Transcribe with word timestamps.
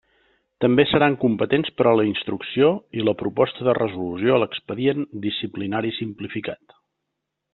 També 0.63 0.85
seran 0.91 1.17
competents 1.23 1.69
per 1.81 1.85
a 1.89 1.93
la 1.99 2.05
instrucció 2.11 2.71
i 3.01 3.05
la 3.09 3.15
proposta 3.21 3.67
de 3.69 3.77
resolució 3.81 4.35
a 4.37 4.41
l'expedient 4.45 5.07
disciplinari 5.29 5.95
simplificat. 6.01 6.77